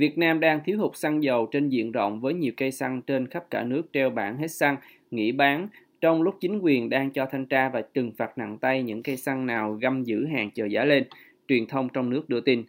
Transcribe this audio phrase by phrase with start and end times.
[0.00, 3.26] Việt Nam đang thiếu hụt xăng dầu trên diện rộng với nhiều cây xăng trên
[3.26, 4.76] khắp cả nước treo bảng hết xăng,
[5.10, 5.68] nghỉ bán,
[6.00, 9.16] trong lúc chính quyền đang cho thanh tra và trừng phạt nặng tay những cây
[9.16, 11.04] xăng nào găm giữ hàng chờ giá lên,
[11.48, 12.64] truyền thông trong nước đưa tin.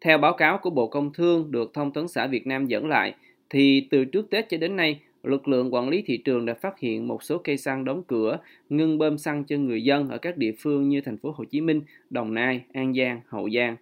[0.00, 3.14] Theo báo cáo của Bộ Công Thương được Thông tấn xã Việt Nam dẫn lại,
[3.50, 6.78] thì từ trước Tết cho đến nay, lực lượng quản lý thị trường đã phát
[6.78, 8.38] hiện một số cây xăng đóng cửa,
[8.68, 11.60] ngưng bơm xăng cho người dân ở các địa phương như thành phố Hồ Chí
[11.60, 13.76] Minh, Đồng Nai, An Giang, Hậu Giang.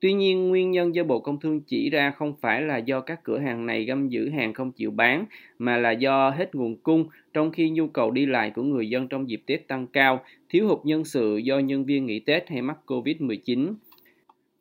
[0.00, 3.20] Tuy nhiên, nguyên nhân do Bộ Công Thương chỉ ra không phải là do các
[3.24, 5.24] cửa hàng này găm giữ hàng không chịu bán,
[5.58, 9.08] mà là do hết nguồn cung, trong khi nhu cầu đi lại của người dân
[9.08, 12.62] trong dịp Tết tăng cao, thiếu hụt nhân sự do nhân viên nghỉ Tết hay
[12.62, 13.74] mắc COVID-19.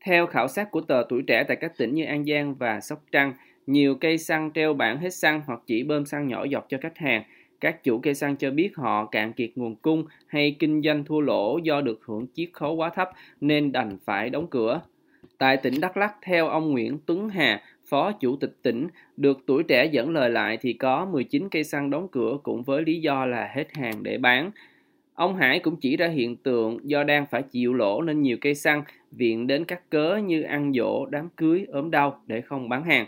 [0.06, 3.04] Theo khảo sát của tờ Tuổi Trẻ tại các tỉnh như An Giang và Sóc
[3.12, 3.34] Trăng,
[3.68, 6.98] nhiều cây xăng treo bảng hết xăng hoặc chỉ bơm xăng nhỏ giọt cho khách
[6.98, 7.24] hàng.
[7.62, 11.20] Các chủ cây xăng cho biết họ cạn kiệt nguồn cung hay kinh doanh thua
[11.20, 13.10] lỗ do được hưởng chiết khấu quá thấp
[13.42, 14.82] nên đành phải đóng cửa.
[15.38, 18.88] Tại tỉnh Đắk Lắk, theo ông Nguyễn Tuấn Hà, Phó Chủ tịch tỉnh,
[19.18, 22.84] được tuổi trẻ dẫn lời lại thì có 19 cây xăng đóng cửa cũng với
[22.84, 24.52] lý do là hết hàng để bán.
[25.14, 28.56] Ông Hải cũng chỉ ra hiện tượng do đang phải chịu lỗ nên nhiều cây
[28.56, 32.84] xăng viện đến các cớ như ăn dỗ, đám cưới, ốm đau để không bán
[32.84, 33.06] hàng.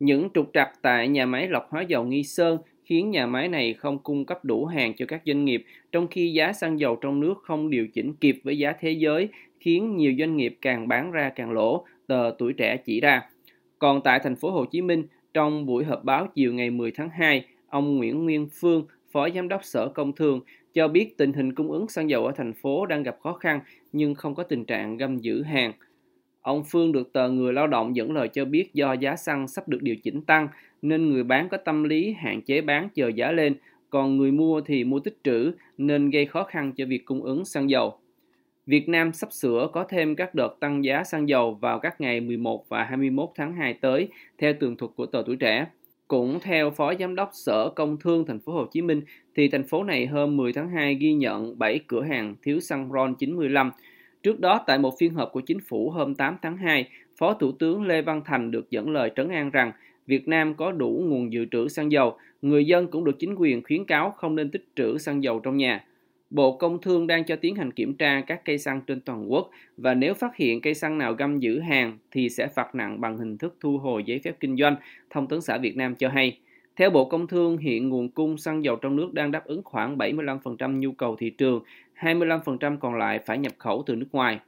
[0.00, 3.74] Những trục trặc tại nhà máy lọc hóa dầu Nghi Sơn khiến nhà máy này
[3.74, 7.20] không cung cấp đủ hàng cho các doanh nghiệp, trong khi giá xăng dầu trong
[7.20, 9.28] nước không điều chỉnh kịp với giá thế giới,
[9.60, 13.22] khiến nhiều doanh nghiệp càng bán ra càng lỗ, tờ tuổi trẻ chỉ ra.
[13.78, 17.10] Còn tại thành phố Hồ Chí Minh, trong buổi họp báo chiều ngày 10 tháng
[17.10, 20.40] 2, ông Nguyễn Nguyên Phương, Phó Giám đốc Sở Công Thương,
[20.74, 23.60] cho biết tình hình cung ứng xăng dầu ở thành phố đang gặp khó khăn
[23.92, 25.72] nhưng không có tình trạng găm giữ hàng.
[26.40, 29.68] Ông Phương được tờ Người Lao động dẫn lời cho biết do giá xăng sắp
[29.68, 30.48] được điều chỉnh tăng
[30.82, 33.54] nên người bán có tâm lý hạn chế bán chờ giá lên,
[33.90, 37.44] còn người mua thì mua tích trữ nên gây khó khăn cho việc cung ứng
[37.44, 37.98] xăng dầu.
[38.70, 42.20] Việt Nam sắp sửa có thêm các đợt tăng giá xăng dầu vào các ngày
[42.20, 45.66] 11 và 21 tháng 2 tới, theo tường thuật của tờ Tuổi Trẻ.
[46.08, 49.02] Cũng theo Phó Giám đốc Sở Công Thương Thành phố Hồ Chí Minh,
[49.36, 52.92] thì thành phố này hôm 10 tháng 2 ghi nhận 7 cửa hàng thiếu xăng
[52.92, 53.70] RON 95.
[54.22, 56.88] Trước đó, tại một phiên họp của chính phủ hôm 8 tháng 2,
[57.18, 59.72] Phó Thủ tướng Lê Văn Thành được dẫn lời trấn an rằng
[60.06, 63.62] Việt Nam có đủ nguồn dự trữ xăng dầu, người dân cũng được chính quyền
[63.62, 65.84] khuyến cáo không nên tích trữ xăng dầu trong nhà.
[66.30, 69.50] Bộ Công Thương đang cho tiến hành kiểm tra các cây xăng trên toàn quốc
[69.76, 73.18] và nếu phát hiện cây xăng nào găm giữ hàng thì sẽ phạt nặng bằng
[73.18, 74.76] hình thức thu hồi giấy phép kinh doanh,
[75.10, 76.38] Thông tấn xã Việt Nam cho hay.
[76.76, 79.98] Theo Bộ Công Thương, hiện nguồn cung xăng dầu trong nước đang đáp ứng khoảng
[79.98, 81.62] 75% nhu cầu thị trường,
[82.00, 84.40] 25% còn lại phải nhập khẩu từ nước ngoài.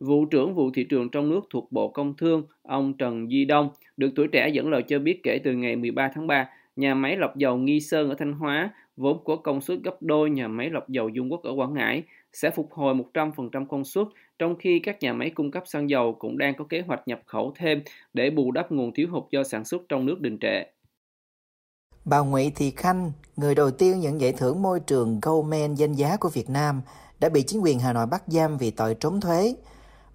[0.00, 3.70] Vụ trưởng vụ thị trường trong nước thuộc Bộ Công Thương, ông Trần Di Đông,
[3.96, 7.16] được tuổi trẻ dẫn lời cho biết kể từ ngày 13 tháng 3, nhà máy
[7.16, 10.70] lọc dầu Nghi Sơn ở Thanh Hóa, vốn có công suất gấp đôi nhà máy
[10.70, 12.02] lọc dầu Dung Quốc ở Quảng Ngãi,
[12.32, 14.06] sẽ phục hồi 100% công suất,
[14.38, 17.20] trong khi các nhà máy cung cấp xăng dầu cũng đang có kế hoạch nhập
[17.26, 17.82] khẩu thêm
[18.14, 20.62] để bù đắp nguồn thiếu hụt do sản xuất trong nước đình trệ.
[22.04, 26.16] Bà Nguyễn Thị Khanh, người đầu tiên nhận giải thưởng môi trường Goldman danh giá
[26.16, 26.82] của Việt Nam,
[27.20, 29.54] đã bị chính quyền Hà Nội bắt giam vì tội trốn thuế.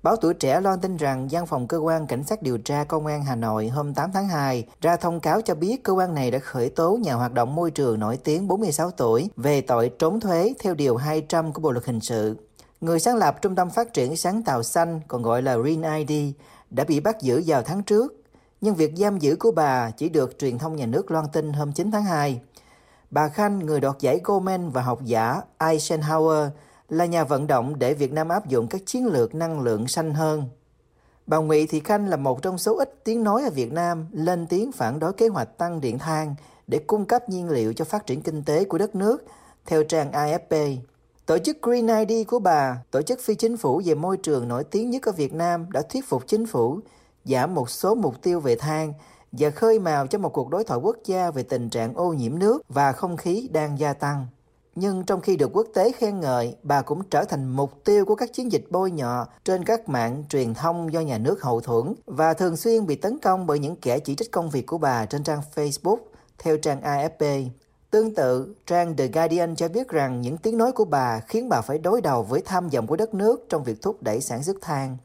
[0.04, 3.06] Báo Tuổi Trẻ loan tin rằng Văn phòng Cơ quan Cảnh sát điều tra Công
[3.06, 6.32] an Hà Nội hôm 8 tháng 2 ra thông cáo cho biết cơ quan này
[6.32, 10.20] đã khởi tố nhà hoạt động môi trường nổi tiếng 46 tuổi về tội trốn
[10.20, 12.38] thuế theo Điều 200 của Bộ Luật Hình sự.
[12.82, 16.34] Người sáng lập Trung tâm Phát triển Sáng tạo Xanh, còn gọi là Green ID,
[16.70, 18.16] đã bị bắt giữ vào tháng trước
[18.62, 21.72] nhưng việc giam giữ của bà chỉ được truyền thông nhà nước loan tin hôm
[21.72, 22.42] 9 tháng 2.
[23.12, 26.50] Bà Khanh, người đoạt giải Goldman và học giả Eisenhower,
[26.92, 30.14] là nhà vận động để Việt Nam áp dụng các chiến lược năng lượng xanh
[30.14, 30.44] hơn.
[31.28, 34.48] Bà Ngụy Thị Khanh là một trong số ít tiếng nói ở Việt Nam lên
[34.48, 36.36] tiếng phản đối kế hoạch tăng điện than
[36.68, 39.26] để cung cấp nhiên liệu cho phát triển kinh tế của đất nước,
[39.66, 40.78] theo trang AFP.
[41.26, 44.64] Tổ chức Green ID của bà, tổ chức phi chính phủ về môi trường nổi
[44.64, 46.80] tiếng nhất ở Việt Nam đã thuyết phục chính phủ
[47.26, 48.94] giảm một số mục tiêu về than
[49.32, 52.40] và khơi mào cho một cuộc đối thoại quốc gia về tình trạng ô nhiễm
[52.40, 54.28] nước và không khí đang gia tăng.
[54.76, 58.16] Nhưng trong khi được quốc tế khen ngợi, bà cũng trở thành mục tiêu của
[58.16, 61.94] các chiến dịch bôi nhọ trên các mạng truyền thông do nhà nước hậu thuẫn
[62.06, 65.06] và thường xuyên bị tấn công bởi những kẻ chỉ trích công việc của bà
[65.06, 65.98] trên trang Facebook,
[66.38, 67.48] theo trang AFP.
[67.92, 71.62] Tương tự, trang The Guardian cho biết rằng những tiếng nói của bà khiến bà
[71.62, 74.58] phải đối đầu với tham vọng của đất nước trong việc thúc đẩy sản xuất
[74.62, 74.98] than.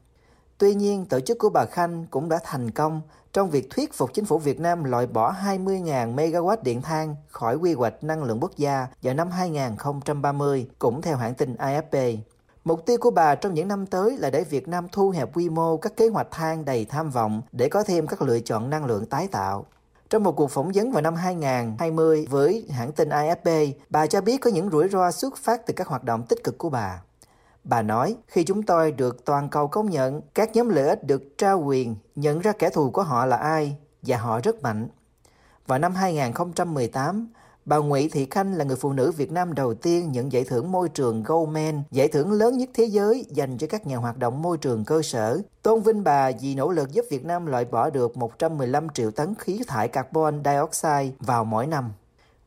[0.57, 3.01] Tuy nhiên, tổ chức của bà Khanh cũng đã thành công
[3.33, 7.55] trong việc thuyết phục chính phủ Việt Nam loại bỏ 20.000 MW điện than khỏi
[7.55, 12.17] quy hoạch năng lượng quốc gia vào năm 2030, cũng theo hãng tin AFP.
[12.63, 15.49] Mục tiêu của bà trong những năm tới là để Việt Nam thu hẹp quy
[15.49, 18.85] mô các kế hoạch than đầy tham vọng để có thêm các lựa chọn năng
[18.85, 19.65] lượng tái tạo.
[20.09, 24.37] Trong một cuộc phỏng vấn vào năm 2020 với hãng tin AFP, bà cho biết
[24.37, 27.01] có những rủi ro xuất phát từ các hoạt động tích cực của bà.
[27.69, 31.37] Bà nói, khi chúng tôi được toàn cầu công nhận, các nhóm lợi ích được
[31.37, 34.87] trao quyền nhận ra kẻ thù của họ là ai và họ rất mạnh.
[35.67, 37.27] Vào năm 2018,
[37.65, 40.71] bà Nguyễn Thị Khanh là người phụ nữ Việt Nam đầu tiên nhận giải thưởng
[40.71, 44.41] môi trường Goldman, giải thưởng lớn nhất thế giới dành cho các nhà hoạt động
[44.41, 45.41] môi trường cơ sở.
[45.61, 49.33] Tôn vinh bà vì nỗ lực giúp Việt Nam loại bỏ được 115 triệu tấn
[49.39, 51.91] khí thải carbon dioxide vào mỗi năm.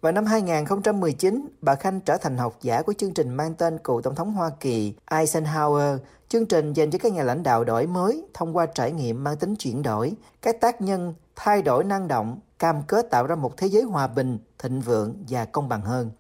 [0.01, 4.01] Vào năm 2019, bà Khanh trở thành học giả của chương trình mang tên cựu
[4.03, 5.99] Tổng thống Hoa Kỳ Eisenhower,
[6.29, 9.37] chương trình dành cho các nhà lãnh đạo đổi mới thông qua trải nghiệm mang
[9.37, 10.13] tính chuyển đổi,
[10.43, 14.07] các tác nhân thay đổi năng động, cam kết tạo ra một thế giới hòa
[14.07, 16.11] bình, thịnh vượng và công bằng hơn.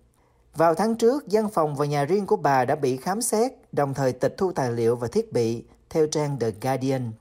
[0.57, 3.95] Vào tháng trước, văn phòng và nhà riêng của bà đã bị khám xét, đồng
[3.95, 7.13] thời tịch thu tài liệu và thiết bị, theo trang The Guardian.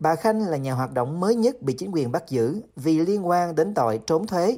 [0.00, 3.28] Bà Khanh là nhà hoạt động mới nhất bị chính quyền bắt giữ vì liên
[3.28, 4.56] quan đến tội trốn thuế.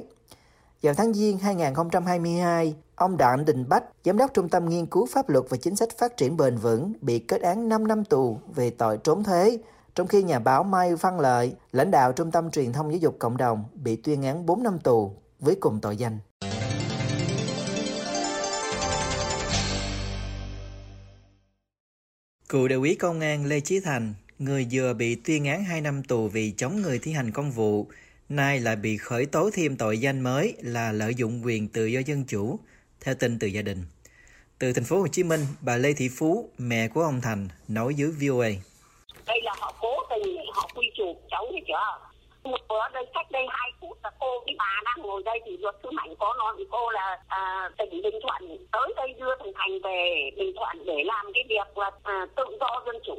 [0.81, 5.29] Vào tháng Giêng 2022, ông Đặng Đình Bách, Giám đốc Trung tâm Nghiên cứu Pháp
[5.29, 8.69] luật và Chính sách Phát triển Bền vững, bị kết án 5 năm tù về
[8.69, 9.57] tội trốn thuế,
[9.95, 13.15] trong khi nhà báo Mai Văn Lợi, lãnh đạo Trung tâm Truyền thông Giáo dục
[13.19, 16.17] Cộng đồng, bị tuyên án 4 năm tù với cùng tội danh.
[22.49, 26.03] Cựu đại úy công an Lê Chí Thành, người vừa bị tuyên án 2 năm
[26.03, 27.87] tù vì chống người thi hành công vụ,
[28.29, 31.99] nay lại bị khởi tố thêm tội danh mới là lợi dụng quyền tự do
[32.05, 32.59] dân chủ,
[33.01, 33.85] theo tin từ gia đình.
[34.59, 37.93] Từ thành phố Hồ Chí Minh, bà Lê Thị Phú, mẹ của ông Thành, nói
[37.97, 38.49] với VOA.
[39.25, 42.09] Đây là họ cố tình họ quy chuột cháu thấy chưa?
[42.67, 45.75] Ở đây cách đây hai phút là cô với bà đang ngồi đây thì luật
[45.83, 49.51] sư Mạnh có nói với cô là à, tỉnh Bình Thuận tới đây đưa thằng
[49.55, 53.15] Thành về Bình Thuận để làm cái việc là à, tự do dân chủ.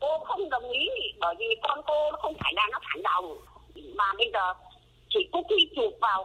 [0.00, 0.88] Cô không đồng ý
[1.20, 3.38] bởi vì con cô nó không phải là nó phản động
[3.94, 4.54] mà bây giờ
[5.08, 6.24] chỉ có khi chụp vào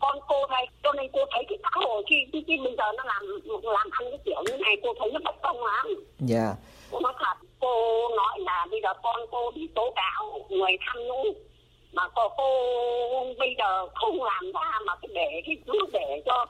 [0.00, 2.84] con cô đây cho nên cô thấy cái xã hội khi, khi, khi bây giờ
[2.96, 3.22] nó làm
[3.62, 5.86] làm ăn cái kiểu như này cô thấy nó bất công lắm
[6.18, 6.56] dạ yeah.
[6.90, 11.02] cô nói thật cô nói là bây giờ con cô bị tố cáo người tham
[11.02, 11.34] nhũng
[11.92, 12.48] mà cô, cô
[13.38, 16.46] bây giờ không làm ra mà cái để cái cứ để cho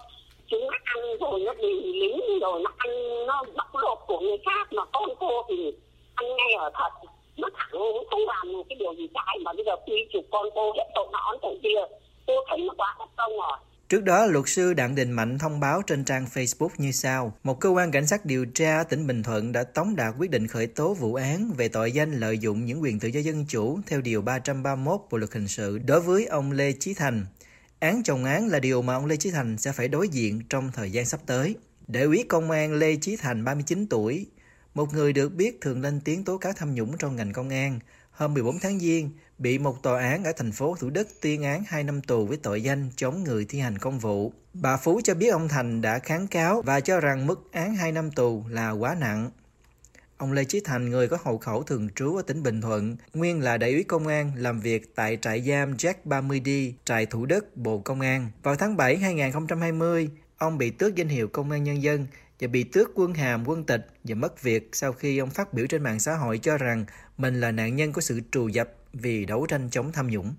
[0.47, 2.91] chúng nó ăn rồi nó bị lính rồi nó ăn
[3.27, 5.73] nó bóc lột của người khác mà con cô thì
[6.15, 6.91] ăn ngay ở thật
[7.37, 7.81] nó thẳng
[8.11, 10.87] không làm một cái điều gì trái mà bây giờ quy chụp con cô hết
[10.95, 11.81] tội nó tội kia
[12.27, 15.61] cô thấy nó quá bất công rồi Trước đó, luật sư Đặng Đình Mạnh thông
[15.61, 17.33] báo trên trang Facebook như sau.
[17.43, 20.47] Một cơ quan cảnh sát điều tra tỉnh Bình Thuận đã tống đạt quyết định
[20.47, 23.79] khởi tố vụ án về tội danh lợi dụng những quyền tự do dân chủ
[23.87, 27.27] theo Điều 331 Bộ Luật Hình sự đối với ông Lê Chí Thành.
[27.81, 30.71] Án chồng án là điều mà ông Lê Chí Thành sẽ phải đối diện trong
[30.75, 31.55] thời gian sắp tới.
[31.87, 34.27] Đại úy công an Lê Chí Thành 39 tuổi,
[34.77, 37.79] một người được biết thường lên tiếng tố cáo tham nhũng trong ngành công an,
[38.11, 41.65] hôm 14 tháng Giêng bị một tòa án ở thành phố Thủ Đức tuyên án
[41.67, 44.33] 2 năm tù với tội danh chống người thi hành công vụ.
[44.53, 47.93] Bà Phú cho biết ông Thành đã kháng cáo và cho rằng mức án 2
[47.93, 49.31] năm tù là quá nặng.
[50.17, 53.41] Ông Lê Chí Thành, người có hộ khẩu thường trú ở tỉnh Bình Thuận, nguyên
[53.41, 57.57] là đại úy công an làm việc tại trại giam Jack 30D, trại Thủ Đức,
[57.57, 58.31] Bộ Công an.
[58.43, 62.07] Vào tháng 7 2020, ông bị tước danh hiệu công an nhân dân
[62.41, 65.67] và bị tước quân hàm quân tịch và mất việc sau khi ông phát biểu
[65.67, 66.85] trên mạng xã hội cho rằng
[67.19, 70.35] mình là nạn nhân của sự trù dập vì đấu tranh chống tham nhũng.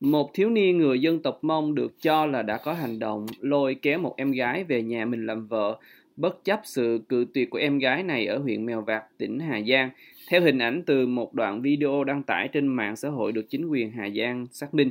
[0.00, 3.74] Một thiếu niên người dân tộc Mông được cho là đã có hành động lôi
[3.74, 5.78] kéo một em gái về nhà mình làm vợ,
[6.16, 9.60] bất chấp sự cự tuyệt của em gái này ở huyện Mèo Vạc, tỉnh Hà
[9.68, 9.90] Giang.
[10.28, 13.66] Theo hình ảnh từ một đoạn video đăng tải trên mạng xã hội được chính
[13.66, 14.90] quyền Hà Giang xác minh.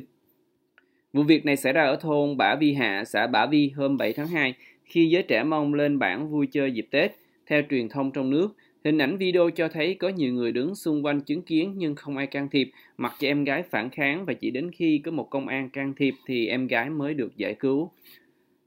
[1.14, 4.14] Vụ việc này xảy ra ở thôn Bả Vi Hạ, xã Bả Vi hôm 7
[4.14, 4.54] tháng 2
[4.88, 7.12] khi giới trẻ mong lên bảng vui chơi dịp Tết.
[7.48, 11.06] Theo truyền thông trong nước, hình ảnh video cho thấy có nhiều người đứng xung
[11.06, 14.34] quanh chứng kiến nhưng không ai can thiệp, mặc cho em gái phản kháng và
[14.34, 17.54] chỉ đến khi có một công an can thiệp thì em gái mới được giải
[17.54, 17.92] cứu.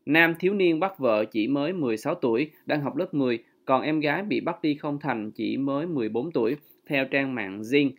[0.06, 4.00] Nam thiếu niên bắt vợ chỉ mới 16 tuổi, đang học lớp 10, còn em
[4.00, 7.90] gái bị bắt đi không thành chỉ mới 14 tuổi, theo trang mạng Zing.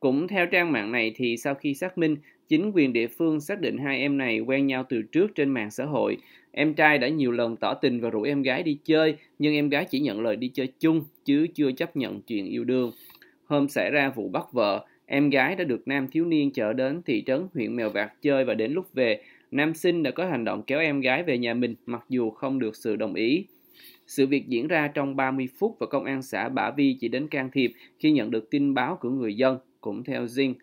[0.00, 2.16] Cũng theo trang mạng này thì sau khi xác minh,
[2.48, 5.70] chính quyền địa phương xác định hai em này quen nhau từ trước trên mạng
[5.70, 6.16] xã hội.
[6.52, 9.68] Em trai đã nhiều lần tỏ tình và rủ em gái đi chơi, nhưng em
[9.68, 12.92] gái chỉ nhận lời đi chơi chung, chứ chưa chấp nhận chuyện yêu đương.
[13.46, 17.02] Hôm xảy ra vụ bắt vợ, em gái đã được nam thiếu niên chở đến
[17.06, 20.44] thị trấn huyện Mèo Vạc chơi và đến lúc về, nam sinh đã có hành
[20.44, 23.44] động kéo em gái về nhà mình mặc dù không được sự đồng ý.
[24.06, 27.28] Sự việc diễn ra trong 30 phút và công an xã Bả Vi chỉ đến
[27.28, 30.54] can thiệp khi nhận được tin báo của người dân, cũng theo zing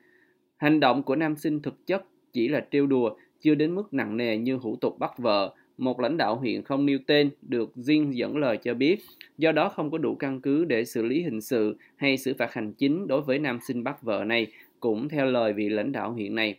[0.57, 4.17] Hành động của nam sinh thực chất chỉ là trêu đùa, chưa đến mức nặng
[4.17, 8.17] nề như hủ tục bắt vợ, một lãnh đạo huyện không nêu tên được riêng
[8.17, 8.99] dẫn lời cho biết,
[9.37, 12.53] do đó không có đủ căn cứ để xử lý hình sự hay xử phạt
[12.53, 14.47] hành chính đối với nam sinh bắt vợ này,
[14.79, 16.55] cũng theo lời vị lãnh đạo huyện này.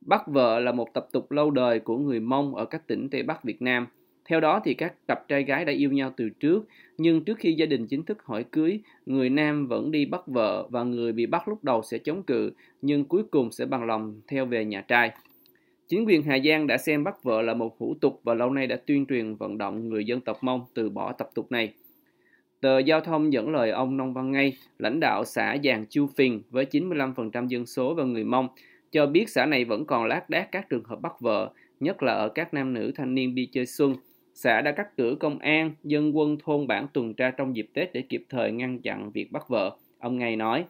[0.00, 3.22] Bắt vợ là một tập tục lâu đời của người Mông ở các tỉnh Tây
[3.22, 3.86] Bắc Việt Nam.
[4.28, 7.52] Theo đó thì các cặp trai gái đã yêu nhau từ trước, nhưng trước khi
[7.52, 11.26] gia đình chính thức hỏi cưới, người nam vẫn đi bắt vợ và người bị
[11.26, 12.52] bắt lúc đầu sẽ chống cự,
[12.82, 15.10] nhưng cuối cùng sẽ bằng lòng theo về nhà trai.
[15.88, 18.66] Chính quyền Hà Giang đã xem bắt vợ là một hủ tục và lâu nay
[18.66, 21.72] đã tuyên truyền vận động người dân tộc Mông từ bỏ tập tục này.
[22.60, 26.42] Tờ Giao thông dẫn lời ông Nông Văn Ngay, lãnh đạo xã Giàng Chu Phình
[26.50, 28.48] với 95% dân số và người Mông,
[28.90, 32.12] cho biết xã này vẫn còn lác đác các trường hợp bắt vợ, nhất là
[32.12, 33.94] ở các nam nữ thanh niên đi chơi xuân.
[34.34, 37.92] Xã đã cắt cử công an, dân quân thôn bản tuần tra trong dịp Tết
[37.92, 39.76] để kịp thời ngăn chặn việc bắt vợ.
[39.98, 40.64] Ông Ngay nói.